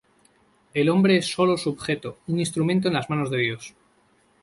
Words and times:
El 0.73 0.89
hombre 0.89 1.17
es 1.17 1.27
sólo 1.31 1.57
su 1.59 1.69
objeto, 1.69 2.17
un 2.25 2.39
instrumento 2.39 2.87
en 2.87 2.95
las 2.95 3.11
manos 3.11 3.29
de 3.29 3.37
Dios. 3.37 3.75